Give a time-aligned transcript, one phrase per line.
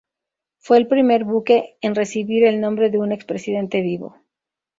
[0.57, 4.15] Fue el primer buque en recibir el nombre de un expresidente vivo.